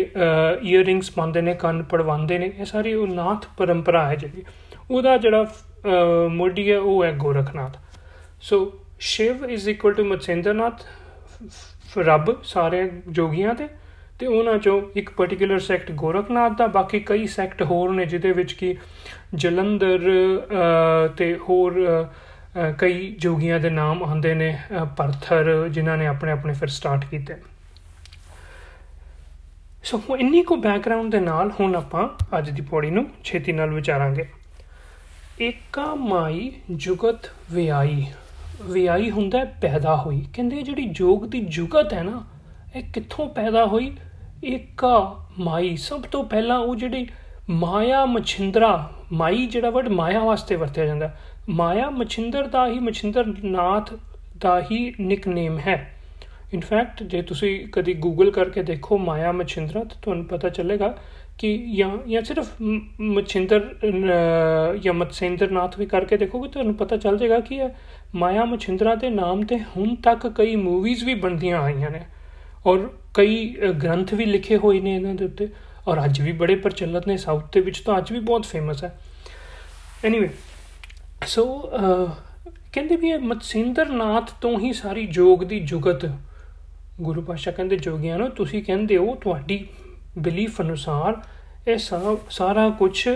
ਈਅਰਿੰਗਸ 0.63 1.11
ਪਾਉਂਦੇ 1.11 1.41
ਨੇ, 1.41 1.53
ਕੰਨ 1.55 1.83
ਪੜਵਾਉਂਦੇ 1.83 2.37
ਨੇ, 2.39 2.51
ਇਹ 2.59 2.65
ਸਾਰੀ 2.65 2.93
ਉਹ 2.93 3.07
ਨਾਥ 3.07 3.45
ਪਰੰਪਰਾ 3.57 4.07
ਹੈ 4.07 4.15
ਜਿਹੜੀ। 4.15 4.43
ਉਹਦਾ 4.91 5.17
ਜਿਹੜਾ 5.17 5.45
ਮੋਢੀ 6.31 6.71
ਹੈ, 6.71 6.77
ਉਹ 6.79 7.03
ਹੈ 7.03 7.11
Gorakhnath. 7.17 7.77
So 8.41 8.71
Shiv 8.99 9.45
is 9.45 9.69
equal 9.69 9.93
to 9.93 10.03
Matsyendranath 10.03 10.83
ਰੱਬ 11.97 12.35
ਸਾਰੇ 12.43 12.89
ਜੋਗੀਆਂ 13.09 13.53
ਦੇ, 13.55 13.67
ਤੇ 14.19 14.27
ਉਹਨਾਂ 14.27 14.57
ਚੋਂ 14.57 14.81
ਇੱਕ 14.95 15.09
ਪਾਰਟਿਕੂਲਰ 15.09 15.59
ਸੈਕਟ 15.59 15.91
ਗੋਰਖਨਾਥ 15.91 16.57
ਦਾ, 16.57 16.67
ਬਾਕੀ 16.67 16.99
ਕਈ 16.99 17.25
ਸੈਕਟ 17.27 17.61
ਹੋਰ 17.63 17.91
ਨੇ 17.93 18.05
ਜਿਹਦੇ 18.05 18.31
ਵਿੱਚ 18.31 18.53
ਕੀ 18.53 18.75
ਜਲੰਧਰ 19.35 19.99
ਤੇ 21.17 21.33
ਹੋਰ 21.49 21.73
ਕਈ 22.79 23.09
ਜੋਗੀਆਂ 23.19 23.59
ਦੇ 23.59 23.69
ਨਾਮ 23.69 24.03
ਆਉਂਦੇ 24.03 24.33
ਨੇ 24.33 24.57
ਪਰਥਰ, 24.97 25.67
ਜਿਨ੍ਹਾਂ 25.69 25.97
ਨੇ 25.97 26.05
ਆਪਣੇ 26.07 26.31
ਆਪਣੇ 26.31 26.53
ਫਿਰ 26.53 26.67
ਸਟਾਰਟ 26.67 27.05
ਕੀਤੇ। 27.05 27.35
ਸੋ 29.83 30.01
ਇੰਨੀ 30.19 30.41
ਕੋ 30.43 30.55
ਬੈਕਗ੍ਰਾਉਂਡ 30.55 31.11
ਦੇ 31.11 31.19
ਨਾਲ 31.19 31.51
ਹੁਣ 31.59 31.75
ਆਪਾਂ 31.75 32.07
ਅੱਜ 32.37 32.49
ਦੀ 32.49 32.61
ਪੌੜੀ 32.61 32.89
ਨੂੰ 32.89 33.05
ਛੇਤੀ 33.23 33.51
ਨਾਲ 33.51 33.69
ਵਿਚਾਰਾਂਗੇ। 33.69 34.25
ਏਕਾ 35.41 35.93
ਮਾਈ 35.95 36.51
ਜੁਗਤ 36.71 37.29
ਵਿਆਈ। 37.51 38.05
ਵਿਆਈ 38.63 39.11
ਹੁੰਦਾ 39.11 39.43
ਪੈਦਾ 39.61 39.95
ਹੋਈ। 39.95 40.25
ਕਹਿੰਦੇ 40.33 40.61
ਜਿਹੜੀ 40.61 40.85
ਜੋਗ 40.91 41.25
ਦੀ 41.25 41.41
ਜੁਗਤ 41.49 41.93
ਹੈ 41.93 42.03
ਨਾ, 42.03 42.23
ਇਹ 42.75 42.83
ਕਿੱਥੋਂ 42.93 43.27
ਪੈਦਾ 43.29 43.65
ਹੋਈ? 43.65 43.95
ਏਕਾ 44.45 44.95
ਮਾਈ। 45.39 45.75
ਸਭ 45.77 46.01
ਤੋਂ 46.01 46.23
ਪਹਿਲਾਂ 46.23 46.57
ਉਹ 46.59 46.75
ਜਿਹੜੀ 46.75 47.07
ਮਾਇਆ 47.49 48.05
ਮਛਿੰਦਰਾ, 48.05 48.91
ਮਾਈ 49.11 49.45
ਜਿਹੜਾ 49.45 49.69
ਵਰਡ 49.69 49.87
ਮਾਇਆ 49.89 50.19
ਵਾਸਤੇ 50.19 50.55
ਵਰਤਿਆ 50.55 50.85
ਜਾਂਦਾ। 50.85 51.15
ਮਾਇਆ 51.49 51.89
ਮਛਿੰਦਰ 51.89 52.47
ਦਾ 52.47 52.67
ਹੀ 52.67 52.79
ਮਛਿੰਦਰ 52.79 53.25
ਨਾਥ 53.43 53.93
ਦਾ 54.37 54.59
ਹੀ 54.61 54.93
ਨਿਕਨੇਮ 54.99 55.57
ਹੈ। 55.59 55.75
ਇਨਫੈਕਟ 56.53 57.03
ਜੇ 57.03 57.21
ਤੁਸੀਂ 57.21 57.67
ਕਦੀ 57.67 57.93
ਗੂਗਲ 57.93 58.31
ਕਰਕੇ 58.31 58.63
ਦੇਖੋ 58.63 58.97
ਮਾਇਆ 58.97 59.31
ਮਛਿੰਦਰਾ, 59.31 59.83
ਤਾਂ 59.83 59.97
ਤੁਹਾਨੂੰ 60.01 60.25
ਪਤਾ 60.25 60.49
ਚੱਲੇਗਾ 60.49 60.97
ਕਿ 61.37 61.55
ਜਾਂ 61.77 61.89
ਜਾਂ 62.07 62.21
ਸਿਰਫ 62.21 62.61
ਮਛਿੰਦਰ 63.01 63.75
ਜਾਂ 64.83 64.93
ਮਤਸੇਂਦਰ 64.93 65.51
ਨਾਥ 65.51 65.77
ਵੀ 65.79 65.85
ਕਰਕੇ 65.85 66.17
ਦੇਖੋਗੇ, 66.17 66.49
ਤੁਹਾਨੂੰ 66.49 66.75
ਪਤਾ 66.75 66.97
ਚੱਲ 66.97 67.17
ਜਾਏਗਾ 67.17 67.39
ਕਿ 67.39 67.55
ਇਹ 67.55 67.69
ਮਾਇਆ 68.15 68.45
ਮਛਿੰਦਰਾ 68.45 68.95
ਦੇ 68.95 69.09
ਨਾਮ 69.09 69.43
ਤੇ 69.45 69.59
ਹੁਣ 69.77 69.95
ਤੱਕ 69.95 70.27
ਕਈ 70.27 70.55
ਮੂਵੀਜ਼ 70.55 71.03
ਵੀ 71.03 71.13
ਬਣਦੀਆਂ 71.15 71.61
ਆਈਆਂ 71.61 71.91
ਨੇ। 71.91 72.01
ਔਰ 72.65 72.89
ਕਈ 73.13 73.55
ਗ੍ਰੰਥ 73.83 74.13
ਵੀ 74.13 74.25
ਲਿਖੇ 74.25 74.57
ਹੋਏ 74.57 74.79
ਨੇ 74.79 74.95
ਇਹਨਾਂ 74.95 75.13
ਦੇ 75.15 75.25
ਉੱਤੇ, 75.25 75.47
ਔਰ 75.87 76.03
ਅੱਜ 76.05 76.21
ਵੀ 76.21 76.31
ਬੜੇ 76.31 76.55
ਪ੍ਰਚਲਿਤ 76.55 77.07
ਨੇ, 77.07 77.17
ਸਾਊਥ 77.17 77.53
ਦੇ 77.53 77.59
ਵਿੱਚ 77.59 77.79
ਤਾਂ 77.79 77.97
ਅੱਜ 77.97 78.11
ਵੀ 78.11 78.19
ਬਹੁਤ 78.21 78.45
ਫੇਮਸ 78.45 78.83
ਹੈ। 78.83 78.97
ਐਨੀਵੇ 80.05 80.29
ਸੋ 81.23 81.43
uh, 81.75 82.09
ਕਹਿੰਦੇ 82.73 82.95
ਵੀ 82.95 83.09
ਇਹ 83.09 83.19
ਮਤਸਿੰਦਰ 83.19 83.89
ਨਾਥ 83.89 84.31
ਤੋਂ 84.41 84.59
ਹੀ 84.59 84.73
ਸਾਰੀ 84.73 85.05
ਜੋਗ 85.07 85.43
ਦੀ 85.43 85.59
ਜੁਗਤ 85.59 86.05
ਗੁਰੂ 87.01 87.21
ਪਾਸ਼ਾ 87.21 87.51
ਕਹਿੰਦੇ 87.51 87.77
ਜੋਗੀਆਂ 87.77 88.17
ਨੂੰ, 88.17 88.29
ਤੁਸੀਂ 88.29 88.63
ਕਹਿੰਦੇ 88.63 88.97
ਹੋ 88.97 89.15
ਤੁਹਾਡੀ 89.15 89.67
ਬਿਲੀਫ 90.17 90.61
ਅਨੁਸਾਰ 90.61 91.21
ਇਹ 91.67 91.77
ਸਾਰਾ 92.29 92.69
ਕੁਝ 92.69 93.07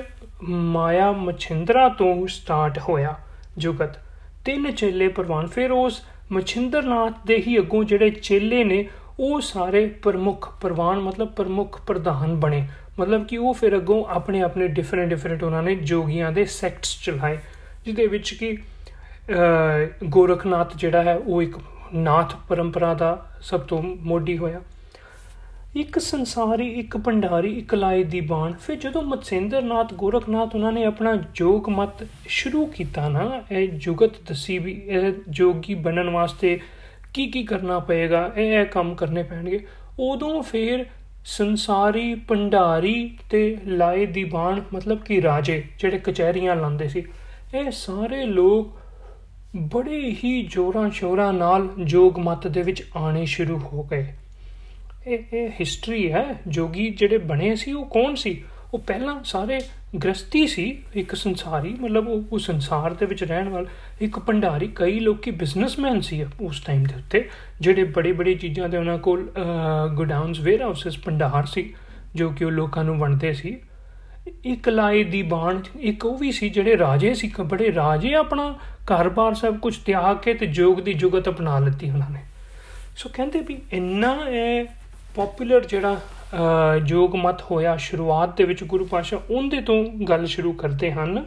ਮਾਇਆ 0.44 1.12
ਮਛਿੰਦਰਾ 1.12 1.90
ਤੋਂ 1.90 2.28
ਸਟਾਰਟ 2.28 2.80
ਹੋਇਆ 2.80 3.16
ਜੁਗਤ। 3.58 3.98
ਤਿੰਨ 4.46 4.72
ਚੇਲੇ 4.72 5.08
ਪ੍ਰਵਾਨ 5.08 5.48
ਫਿਰ 5.48 5.72
ਉਸ 5.72 6.02
ਮਛਿੰਦਰਨਾਥ 6.32 7.14
ਦੇ 7.28 7.44
ਹੀ 7.48 7.58
ਅੱਗੋਂ 7.60 7.84
ਜਿਹੜੇ 7.84 8.10
ਚੇਲੇ 8.10 8.64
ਨੇ, 8.64 8.88
ਉਹ 9.20 9.42
ਸਾਰੇ 9.42 9.86
ਪ੍ਰਮੁੱਖ 9.88 10.50
ਪ੍ਰਵਾਨ, 10.62 11.00
ਮਤਲਬ 11.00 11.28
ਪ੍ਰਮੁੱਖ 11.28 11.82
ਪ੍ਰਧਾਨ 11.82 12.36
ਬਣੇ। 12.36 12.68
ਮਤਲਬ 13.00 13.26
ਕਿ 13.26 13.38
ਉਹ 13.38 13.54
ਫਿਰ 13.54 13.76
ਅੱਗੋਂ 13.78 14.04
ਆਪਣੇ 14.06 14.42
ਆਪਣੇ 14.42 14.68
ਡਿਫਰੈਂਟ 14.68 15.10
ਡਿਫਰੈਂਟ 15.10 15.44
ਉਹਨਾਂ 15.44 15.64
ਨੇ 15.64 15.76
ਜੋਗੀਆਂ 15.76 16.32
ਦੇ 16.32 16.46
ਸੈਕਟਸ 16.46 16.98
ਚਲਾਏ। 17.06 17.38
ਜਿਹਦੇ 17.90 18.08
ਵਿੱਚ 18.08 18.34
ਕਿ 18.34 18.58
ਗੋਰਖਨਾਥ 20.06 20.76
ਜਿਹੜਾ 20.78 21.04
ਹੈ, 21.04 21.16
ਉਹ 21.16 21.42
ਇੱਕ 21.42 21.58
ਨਾਥ 21.94 22.36
ਪਰੰਪਰਾ 22.50 22.94
ਦਾ 22.94 23.26
ਸਭ 23.42 23.60
ਤੋਂ 23.60 23.82
ਮੋਢੀ 23.84 24.38
ਹੋਇਆ। 24.38 24.62
ਇੱਕ 25.76 26.00
ਸੰਸਾਰੀ, 26.00 26.68
ਇੱਕ 26.80 26.98
ਭੰਡਾਰੀ, 26.98 27.52
ਇੱਕ 27.58 27.74
ਲਾਏ 27.76 28.04
ਦੀ 28.04 28.22
ਬਾਣ। 28.22 28.54
ਫਿਰ 28.54 28.76
ਜਦੋਂ 28.76 29.02
ਮਤਸੇਂਦਰਨਾਥ, 29.02 29.94
ਗੋਰਖਨਾਥ 29.94 30.56
ਉਹਨਾਂ 30.56 30.72
ਨੇ 30.72 30.86
ਆਪਣਾ 30.86 31.16
ਜੋਗ 31.36 31.70
ਮਤ 31.70 32.06
ਸ਼ੁਰੂ 32.28 32.66
ਕੀਤਾ 32.66 33.08
ਨਾ, 33.10 33.42
ਇਹ 33.52 33.68
ਜੁਗਤ 33.78 34.22
ਦਸੀ 34.30 34.58
ਵੀ, 34.58 34.72
ਇਹ 34.88 35.14
ਜੋਗੀ 35.30 35.76
ਬਣਨ 35.76 36.10
ਵਾਸਤੇ 36.10 36.60
ਕੀ 37.14 37.28
ਕੀ 37.28 37.44
ਕਰਨਾ 37.44 37.80
ਪਏਗਾ, 37.80 38.32
ਇਹ 38.38 38.60
ਇਹ 38.60 38.66
ਕੰਮ 38.66 38.96
ਕਰਨੇ 38.96 39.24
ਪੈਣਗੇ। 39.24 39.66
ਉਦੋਂ 40.00 40.42
ਫਿਰ 40.44 40.86
ਸੰਸਾਰੀ, 41.26 42.14
ਭੰਡਾਰੀ 42.16 43.18
ਤੇ 43.30 43.58
ਲਾਏ 43.68 44.06
ਦੀ 44.06 44.24
ਬਾਣ, 44.24 44.62
ਮਤਲਬ 44.74 45.00
ਕਿ 45.00 45.22
ਰਾਜੇ, 45.22 45.64
ਜਿਹੜੇ 45.80 45.98
ਕਚਹਿਰੀਆਂ 45.98 46.56
ਲਾਉਂਦੇ 46.56 46.88
ਸੀ 46.88 47.04
ਇਹ 47.56 47.72
ਸਾਰੇ 47.72 48.26
ਲੋਕ 48.26 48.78
ਬੜੇ 49.74 50.16
ਹੀ 50.24 50.42
ਜੋਰਾਂ 50.52 50.90
ਸ਼ੋਰਾਂ 50.90 51.32
ਨਾਲ 51.34 51.68
ਜੋਗ 51.84 52.18
ਮਤ 52.20 52.48
ਦੇ 52.48 52.62
ਵਿੱਚ 52.62 52.84
ਆਣੇ 52.96 53.26
ਸ਼ੁਰੂ 53.26 53.58
ਹੋ 53.58 53.84
ਗਏ। 53.84 54.06
ਇਹ 55.08 55.24
ਇਹ 55.34 55.50
ਹਿਸਟਰੀ 55.50 56.12
ਹੈ। 56.12 56.26
ਜੋਗੀ 56.48 56.90
ਜਿਹੜੇ 56.90 57.18
ਬਣੇ 57.18 57.56
ਸੀ, 57.56 57.72
ਉਹ 57.72 57.86
ਕੌਣ 57.86 58.16
ਸੀ? 58.16 58.44
ਉਹ 58.74 58.80
ਪਹਿਲਾਂ 58.80 59.24
ਸਾਰੇ 59.24 59.60
ਗ੍ਰਸਤੀ 60.04 60.48
ਸੀ, 60.48 60.84
ਇੱਕ 60.94 61.16
ਸੰਸਾਰੀ, 61.16 61.70
ਮਤਲਬ 61.70 62.08
ਉਹ 62.08 62.40
ਸੰਸਾਰ 62.40 62.94
ਦੇ 62.94 63.06
ਵਿੱਚ 63.06 63.24
ਰਹਿਣ 63.24 63.50
ਵਾਲਾ, 63.50 63.70
ਇੱਕ 64.02 64.20
ਭੰਡਾਰੀ, 64.20 64.70
ਕਈ 64.76 65.00
ਲੋਕੀ 65.00 65.32
ਬਿਜ਼ਨਸਮੈਨ 65.32 66.02
ਸੀ 66.02 66.26
ਉਸ 66.42 66.60
ਟਾਈਮ 66.60 66.84
ਦੇ 66.84 66.96
ਉੱਤੇ, 66.96 67.30
ਜਿਹੜੇ 67.62 67.84
ਬੜੀ 67.84 68.12
ਬੜੀ 68.12 68.36
ਚੀਜ਼ਾਂ 68.36 68.70
ਦੇ 68.70 68.78
ਉਹਨਾਂ 68.78 68.98
ਕੋਲ 68.98 69.32
ਗੋਡਾਊਨਸ 69.96 70.40
ਵੇਅਰ 70.40 70.62
ਹਾਊਸਸ 70.62 70.98
ਭੰਡਾਰ 71.06 71.46
ਸੀ, 71.46 71.74
ਜੋ 72.16 72.30
ਕਿ 72.30 72.46
ਉਹ 72.46 72.52
ਲੋਕਾਂ 72.52 72.84
ਨੂੰ 72.84 72.98
ਵੰਡਦੇ 73.00 73.34
ਸੀ। 73.34 73.58
ਇੱਕ 74.28 74.70
ਲਾਏ 74.70 75.04
ਦੀ 75.04 75.22
ਬਾਣ 75.24 75.62
ਇੱਕ 75.80 76.06
ਉਹ 76.06 76.18
ਵੀ 76.18 76.32
ਸੀ 76.32 76.50
ਜਿਹੜੇ 76.50 76.78
ਰਾਜੇ 76.78 77.14
ਸੀ 77.14 77.32
ਬੜੇ 77.42 77.74
ਰਾਜੇ 77.74 78.14
ਆਪਣਾ 78.14 78.52
ਘਰ-ਬਾਰ 78.86 79.34
ਸਭ 79.34 79.58
ਕੁਝ 79.58 79.76
ਤਿਆਗ 79.78 80.18
ਕੇ 80.18 80.34
ਤੇ 80.34 80.46
ਜੋਗ 80.46 80.80
ਦੀ 80.80 80.94
ਜੁਗਤ 80.94 81.30
ਅਪਣਾ 81.30 81.60
ਲਿੱਤੀ 81.60 81.90
ਉਹਨਾਂ 81.90 82.10
ਨੇ। 82.10 82.20
ਸੋ 82.98 83.10
ਕਹਿੰਦੇ 83.14 83.40
ਵੀ 83.40 83.58
ਇੰਨਾ 83.72 84.16
ਇਹ 84.30 84.66
ਪਪੂਲਰ 85.16 85.66
ਜਿਹੜਾ 85.66 85.98
ਜੋਗ 86.86 87.16
ਮਤ 87.16 87.42
ਹੋਇਆ 87.42 87.76
ਸ਼ੁਰੂਆਤ 87.78 88.38
ਦੇ 88.38 88.44
ਵਿੱਚ 88.44 88.64
ਗੁਰੂ 88.64 88.86
ਪਾਸ਼ਾ 88.86 89.20
ਉਹਦੇ 89.30 89.62
ਤੋਂ 89.62 89.84
ਗੱਲ 90.10 90.26
ਸ਼ੁਰੂ 90.26 90.54
ਕਰਦੇ 90.54 90.92
ਹਨ 90.92 91.26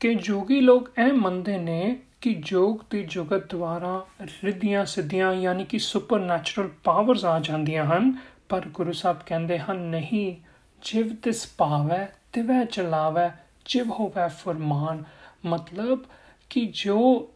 ਕਿ 0.00 0.14
ਜੋਗੀ 0.14 0.60
ਲੋਕ 0.60 0.90
ਇਹ 0.98 1.12
ਮੰਨਦੇ 1.12 1.56
ਨੇ 1.58 1.96
ਕਿ 2.20 2.34
ਜੋਗ 2.34 2.78
ਦੀ 2.90 3.02
ਜੁਗਤ 3.02 3.50
ਦੁਆਰਾ 3.50 4.04
ਰਿੱਧੀਆਂ 4.44 4.84
ਸਿੱਧੀਆਂ 4.84 5.32
ਯਾਨੀ 5.34 5.64
ਕਿ 5.64 5.78
ਸੁਪਰਨੈਚੁਰਲ 5.78 6.68
ਪਾਵਰਸ 6.84 7.24
ਆ 7.24 7.38
ਜਾਂਦੀਆਂ 7.40 7.84
ਹਨ, 7.84 8.12
ਪਰ 8.48 8.62
ਗੁਰੂ 8.68 8.92
ਸਾਹਿਬ 8.92 9.16
ਕਹਿੰਦੇ 9.26 9.58
ਹਨ, 9.58 9.76
ਨਹੀਂ 9.76 10.34
ਜਿਵ 10.82 11.14
ਤਿਸ 11.14 11.46
ਪਾਵੈ, 11.58 12.08
ਤਿਵੈ 12.32 12.64
ਚਲਾਵੈ, 12.64 13.30
ਜਿਵ 13.66 13.90
ਹੋਵੈ 13.90 14.28
ਫਰਮਾਨ। 14.28 15.04
ਮਤਲਬ 15.46 16.04
ਕਿ 16.50 16.72
ਜੋ 16.72 17.30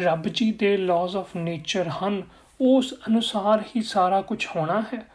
ਰੱਬ 0.00 0.22
ਜੀ 0.22 0.52
ਦੇ 0.52 0.76
ਲਾਜ਼ 0.76 1.16
ਆਫ 1.16 1.36
ਨੇਚਰ 1.36 1.88
ਹਨ, 1.88 2.22
ਉਸ 2.60 2.94
ਅਨੁਸਾਰ 3.08 3.62
ਹੀ 3.76 3.82
ਸਾਰਾ 3.82 4.20
ਕੁਝ 4.20 4.46
ਹੋਣਾ 4.56 4.80
ਹੈ। 4.80 5.06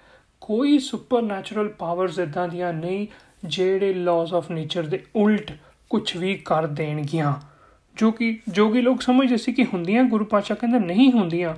ਕੋਈ 0.41 0.79
ਸੁਪਰਨੈਚੁਰਲ 0.79 1.69
ਪਾਵਰਸ 1.69 2.19
ਇਦਾਂ 2.19 2.47
ਦੀਆਂ 2.47 2.73
ਨਹੀਂ, 2.73 3.07
ਜਿਹੜੇ 3.45 3.93
ਲਾਜ਼ 3.93 4.33
ਆਫ 4.33 4.51
ਨੇਚਰ 4.51 4.83
ਦੇ 4.83 5.05
ਉਲਟ 5.15 5.51
ਕੁਝ 5.89 6.17
ਵੀ 6.17 6.35
ਕਰ 6.35 6.67
ਦੇਣਗੀਆਂ। 6.67 7.33
ਜੋ 7.95 8.11
ਕਿ 8.11 8.39
ਜੋਗੀ 8.47 8.81
ਲੋਕ 8.81 9.01
ਸਮਝਦੇ 9.01 9.37
ਸੀ 9.37 9.53
ਕਿ 9.53 9.65
ਹੁੰਦੀਆਂ 9.65 10.03
ਗੁਰੂ 10.03 10.25
ਪਾਤਸ਼ਾਹ 10.25 10.57
ਕਹਿੰਦੇ 10.57 10.79
ਨਹੀਂ 10.79 11.11
ਹੁੰਦੀਆਂ। 11.11 11.55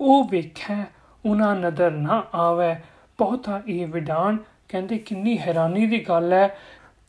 ਉਹ 0.00 0.28
ਵੇਖੈ, 0.28 0.84
ਉਹਨਾਂ 1.26 1.56
ਨਦਰ 1.56 1.90
ਨਾ 1.90 2.22
ਆਵੇ। 2.34 2.76
ਬਹੁਤਾ 3.18 3.62
ਇਹ 3.68 3.86
ਵਿਡਾਨ 3.86 4.38
ਕਹਿੰਦੇ 4.72 4.98
ਕਿੰਨੀ 4.98 5.38
ਹੈਰਾਨੀ 5.38 5.86
ਦੀ 5.86 5.98
ਗੱਲ 5.98 6.32
ਹੈ 6.32 6.56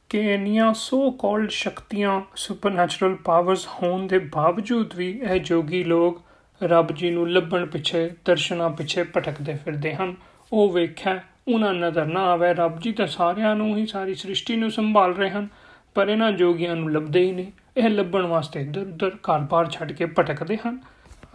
ਕਿ 0.09 0.33
ਇੰਨੀਆਂ 0.33 0.73
ਸੋ 0.73 1.11
ਕਾਲਡ 1.11 1.49
ਸ਼ਕਤੀਆਂ 1.49 2.21
ਸੁਪਰਨੈਚੁਰਲ 2.35 3.15
ਪਾਵਰਸ 3.15 3.67
ਹੋਣ 3.67 4.07
ਦੇ 4.07 4.19
ਬਾਵਜੂਦ 4.19 4.95
ਵੀ 4.95 5.09
ਇਹ 5.23 5.39
ਜੋਗੀ 5.39 5.83
ਲੋਕ 5.83 6.21
ਰੱਬ 6.63 6.91
ਜੀ 6.91 7.09
ਨੂੰ 7.09 7.29
ਲੱਭਣ 7.31 7.65
ਪਿੱਛੇ, 7.65 8.11
ਦਰਸ਼ਨਾਂ 8.25 8.69
ਪਿੱਛੇ 8.69 9.03
ਭਟਕਦੇ 9.03 9.55
ਫਿਰਦੇ 9.55 9.95
ਹਨ। 9.95 10.15
ਉਹ 10.53 10.71
ਵੇਖਿਆ, 10.71 11.19
ਉਹਨਾਂ 11.47 11.73
ਨਜ਼ਰ 11.73 12.05
ਨਾ 12.05 12.23
ਆਵੇ, 12.23 12.53
ਰੱਬ 12.53 12.79
ਜੀ 12.79 12.91
ਤਾਂ 12.91 13.07
ਸਾਰਿਆਂ 13.07 13.55
ਨੂੰ 13.55 13.77
ਹੀ 13.77 13.85
ਸਾਰੀ 13.85 14.13
ਸ੍ਰਿਸ਼ਟੀ 14.13 14.55
ਨੂੰ 14.55 14.71
ਸੰਭਾਲ 14.71 15.13
ਰਹੇ 15.13 15.29
ਹਨ, 15.29 15.47
ਪਰ 15.95 16.09
ਇਹਨਾਂ 16.09 16.31
ਜੋਗੀਆਂ 16.31 16.75
ਨੂੰ 16.75 16.91
ਲੱਭਦੇ 16.91 17.19
ਹੀ 17.19 17.31
ਨਹੀਂ। 17.31 17.51
ਇਹ 17.77 17.89
ਲੱਭਣ 17.89 18.25
ਵਾਸਤੇ 18.25 18.61
ਇੱਧਰ 18.61 18.81
ਉੱਧਰ 18.81 19.09
ਘਰ-ਬਾਰ 19.09 19.69
ਛੱਡ 19.69 19.91
ਕੇ 19.91 20.05
ਭਟਕਦੇ 20.05 20.57
ਹਨ। 20.57 20.79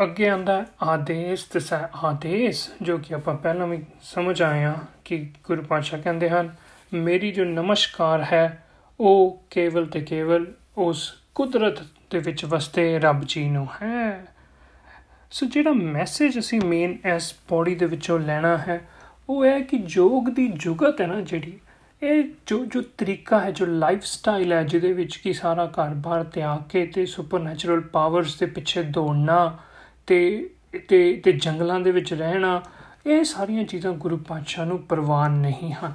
ਅੱਗੇ 0.02 0.28
ਆਂਦਾ 0.28 0.64
ਆਦੇਸ਼ 0.82 1.46
ਤੇ 1.46 1.60
ਆਦੇਸ਼, 2.04 2.70
ਜੋ 2.82 2.98
ਕਿ 2.98 3.14
ਆਪਾਂ 3.14 3.34
ਪਹਿਲਾਂ 3.34 3.66
ਵੀ 3.66 3.82
ਸਮਝ 4.02 4.42
ਆਏ 4.42 4.64
ਆ 4.64 4.74
ਕਿ 5.04 5.30
ਗੁਰੂ 5.44 5.62
ਪਾਤਸ਼ਾਹ 5.62 6.00
ਕਹਿੰਦੇ 6.00 6.30
ਹਨ, 6.30 6.54
ਮੇਰੀ 6.92 7.32
ਜੋ 7.32 7.44
ਨਮਸਕਾਰ 7.44 8.22
ਹੈ, 8.22 8.64
ਉਹ 9.00 9.42
ਕੇਵਲ 9.50 9.86
ਤੇ 9.86 10.00
ਕੇਵਲ 10.00 10.46
ਉਸ 10.78 11.14
ਕੁਦਰਤ 11.34 11.78
ਦੇ 12.10 12.18
ਵਿੱਚ 12.18 12.44
ਵਸਦੇ 12.44 12.98
ਰੱਬ 12.98 13.24
ਜੀ 13.26 13.48
ਨੂੰ 13.48 13.68
ਹੈ। 13.82 14.26
ਸੋ 15.30 15.46
ਜਿਹੜਾ 15.46 15.72
ਮੈਸੇਜ 15.72 16.38
ਅਸੀਂ 16.38 16.60
ਮੇਨ 16.60 16.98
ਇਸ 17.14 17.34
ਬੋਡੀ 17.48 17.74
ਦੇ 17.74 17.86
ਵਿੱਚੋਂ 17.86 18.18
ਲੈਣਾ 18.18 18.58
ਹੈ, 18.58 18.88
ਉਹ 19.28 19.44
ਹੈ 19.44 19.60
ਕਿ 19.60 19.84
ਯੋਗ 19.88 20.28
ਦੀ 20.28 20.48
ਜੁਗਤ 20.48 21.00
ਹੈ 21.00 21.06
ਨਾ 21.06 21.20
ਜਿਹੜੀ, 21.20 21.58
ਇਹ 22.02 22.24
ਜੋ 22.46 22.64
ਜੋ 22.64 22.82
ਤਰੀਕਾ 22.82 23.40
ਹੈ, 23.40 23.50
ਜੋ 23.50 23.66
ਲਾਈਫ 23.66 24.02
ਸਟਾਈਲ 24.02 24.52
ਹੈ, 24.52 24.62
ਜਿਹਦੇ 24.62 24.92
ਵਿੱਚ 24.92 25.16
ਕੀ 25.16 25.32
ਸਾਰਾ 25.32 25.66
ਘਰ-ਬਾਰ 25.66 26.24
ਤਿਆਗ 26.24 26.62
ਕੇ 26.68 26.86
ਤੇ 26.86 27.06
ਸੁਪਰਨੈਚੁਰਲ 27.06 27.80
ਪਾਵਰਸ 27.80 28.38
ਦੇ 28.38 28.46
ਪਿੱਛੇ 28.46 28.82
ਦੌੜਨਾ 28.82 29.58
ਤੇ 30.08 30.50
ਤੇ 30.88 30.98
ਤੇ 31.24 31.32
ਜੰਗਲਾਂ 31.32 31.78
ਦੇ 31.80 31.90
ਵਿੱਚ 31.90 32.12
ਰਹਿਣਾ, 32.14 32.60
ਇਹ 33.06 33.24
ਸਾਰੀਆਂ 33.24 33.64
ਚੀਜ਼ਾਂ 33.64 33.92
ਗੁਰੂ 33.94 34.16
ਪਾਤਸ਼ਾਹ 34.28 34.66
ਨੂੰ 34.66 34.78
ਪ੍ਰਵਾਨ 34.82 35.32
ਨਹੀਂ 35.32 35.72
ਹਨ। 35.72 35.92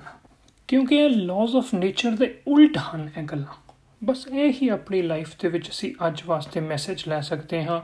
ਕਿਉਂਕਿ 0.67 0.95
ਇਹ 0.95 1.09
ਲਾਜ਼ 1.09 1.55
ਆਫ 1.55 1.73
ਨੇਚਰ 1.73 2.11
ਦੇ 2.11 2.33
ਉਲਟ 2.47 2.77
ਹਨ 2.77 3.09
ਇਹ 3.17 3.23
ਗੱਲਾਂ। 3.23 3.53
ਬਸ 4.01 4.27
ਇਹ 4.27 4.53
ਹੀ 4.61 4.69
ਆਪਣੀ 4.69 5.01
ਲਾਈਫ 5.01 5.29
ਦੇ 5.41 5.47
ਵਿੱਚ 5.47 5.69
ਅਸੀਂ 5.69 5.93
ਅੱਜ 6.07 6.21
ਵਾਸਤੇ 6.25 6.59
ਮੈਸੇਜ 6.59 7.03
ਲੈ 7.07 7.19
ਸਕਦੇ 7.21 7.63
ਹਾਂ 7.65 7.81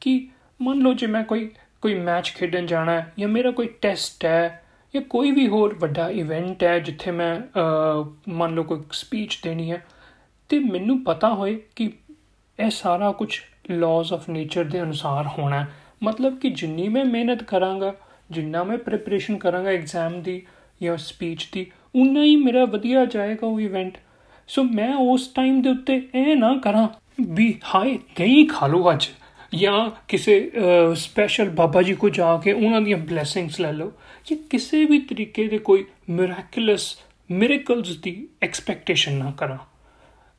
ਕਿ 0.00 0.28
ਮੰਨ 0.60 0.78
ਲਓ 0.78 0.92
ਜੇ 0.94 1.06
ਮੈਂ 1.06 1.22
ਕੋਈ 1.24 1.50
ਕੋਈ 1.82 1.94
ਮੈਚ 1.94 2.30
ਖੇਡਣ 2.30 2.66
ਜਾਣਾ 2.66 2.92
ਹੈ 2.92 3.12
ਜਾਂ 3.18 3.28
ਮੇਰਾ 3.28 3.50
ਕੋਈ 3.50 3.68
ਟੈਸਟ 3.82 4.24
ਹੈ 4.24 4.62
ਜਾਂ 4.94 5.02
ਕੋਈ 5.02 5.30
ਵੀ 5.30 5.46
ਹੋਰ 5.48 5.74
ਵੱਡਾ 5.74 6.08
ਇਵੈਂਟ 6.10 6.64
ਹੈ 6.64 6.78
ਜਿੱਥੇ 6.78 7.10
ਮੈਂ 7.10 7.40
ਮੰਨ 8.28 8.54
ਲਓ 8.54 8.62
ਕੋਈ 8.62 8.82
ਸਪੀਚ 8.92 9.38
ਦੇਣੀ 9.42 9.70
ਹੈ, 9.70 9.82
ਤੇ 10.48 10.58
ਮੈਨੂੰ 10.58 11.02
ਪਤਾ 11.04 11.34
ਹੋਏ 11.34 11.60
ਕਿ 11.76 11.90
ਇਹ 12.58 12.70
ਸਾਰਾ 12.70 13.12
ਕੁਝ 13.12 13.40
ਲਾਜ਼ 13.70 14.12
ਆਫ 14.12 14.28
ਨੇਚਰ 14.30 14.64
ਦੇ 14.64 14.82
ਅਨੁਸਾਰ 14.82 15.26
ਹੋਣਾ 15.38 15.64
ਮਤਲਬ 16.02 16.38
ਕਿ 16.38 16.50
ਜਿੰਨੀ 16.50 16.88
ਮੈਂ 16.88 17.04
ਮਿਹਨਤ 17.04 17.42
ਕਰਾਂਗਾ, 17.42 17.94
ਜਿੰਨਾ 18.30 18.64
ਮੈਂ 18.64 18.78
ਪ੍ਰਿਪਰੇਸ਼ਨ 18.78 19.36
ਕਰਾਂਗਾ 19.36 19.70
ਐਗਜ਼ਾਮ 19.70 20.20
ਦੀ 20.22 20.42
ਜਾਂ 20.82 20.96
ਸਪੀਚ 20.96 21.48
ਦੀ 21.52 21.66
ਉਨਾ 21.94 22.24
ਹੀ 22.24 22.36
ਮੇਰਾ 22.36 22.64
ਵਧੀਆ 22.64 23.04
ਜਾਏਗਾ 23.04 23.46
ਉਹ 23.46 23.60
ਇਵੈਂਟ 23.60 23.98
ਸੋ 24.48 24.62
ਮੈਂ 24.64 24.94
ਉਸ 24.94 25.26
ਟਾਈਮ 25.28 25.60
ਦੇ 25.62 25.70
ਉੱਤੇ 25.70 26.02
ਇਹ 26.14 26.36
ਨਾ 26.36 26.56
ਕਰਾਂ 26.56 26.88
ਵੀ 27.20 27.54
ਹਾਏ, 27.74 27.98
ਦਹੀਂ 28.16 28.46
ਖਾ 28.48 28.66
ਲਓ 28.66 28.90
ਅੱਜ 28.92 29.08
ਜਾਂ 29.54 29.90
ਕਿਸੇ 30.08 30.50
ਸਪੈਸ਼ਲ 30.94 31.48
ਬਾਬਾ 31.50 31.82
ਜੀ 31.82 31.94
ਕੋ 31.94 32.08
ਜਾ 32.08 32.36
ਕੇ 32.36 32.52
ਉਹਨਾਂ 32.52 32.80
ਦੀਆਂ 32.80 32.98
ਬਲੇਸਿੰਗਸ 32.98 33.60
ਲੈ 33.60 33.72
ਲਓ। 33.72 33.92
ਕਿ 34.26 34.34
ਕਿਸੇ 34.50 34.84
ਵੀ 34.84 34.98
ਤਰੀਕੇ 35.00 35.46
ਦੇ 35.48 35.58
ਕੋਈ 35.58 35.84
ਮਿਰਾਕਲਸ 36.10 36.96
ਮਿਰੇਕਲਸ 37.30 37.96
ਦੀ 37.96 38.28
ਐਕਸਪੈਕਟੇਸ਼ਨ 38.42 39.12
ਨਾ 39.12 39.30
ਕਰਾਂ। 39.30 39.58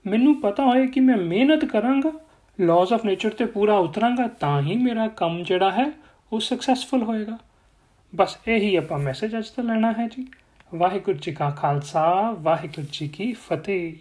ਮੈਨੂੰ 0.06 0.40
ਪਤਾ 0.42 0.66
ਹੋਏ 0.66 0.88
ਕਿ 0.88 1.00
ਮੈਂ 1.00 1.18
ਮਿਹਨਤ 1.18 1.66
ਕਰਾਂਗਾ 1.66 2.12
ਲਾਜ਼ 2.60 2.94
ਆਫ 2.94 3.06
ਨੇਚਰ 3.06 3.30
ਤੇ 3.30 3.46
ਪੂਰਾ 3.46 3.78
ਉਤਰਾਂਗਾ, 3.78 4.28
ਤਾਂ 4.28 4.62
ਹੀ 4.62 4.76
ਮੇਰਾ 4.76 5.08
ਕੰਮ 5.08 5.44
ਜਿਹੜਾ 5.44 5.72
ਹੈ, 5.72 5.92
ਉਹ 6.34 6.40
ਸਕਸੈਸਫੁਲ 6.40 7.04
ਹੋਏਗਾ। 7.04 7.38
ਬਸ 8.16 8.38
ਇਹੀ 8.48 8.76
ਆਪਾਂ 8.76 9.00
ਮੈਸੇਜ 9.00 9.38
ਅੱਜ 9.38 9.50
ਤੋਂ 9.50 9.64
ਲੈਣਾ 9.64 9.92
ਹੈ 9.92 10.08
ਜੀ। 10.08 10.28
ਵਾਹਿਗੁਰੂ 10.76 11.18
ਜੀ 11.18 11.32
ਕਾ 11.32 11.50
ਖਾਲਸਾ, 11.50 12.32
ਵਾਹਿਗੁਰੂ 12.32 12.88
ਜੀ 12.92 13.08
ਕੀ 13.08 13.34
ਫਤਿਹ। 13.34 13.94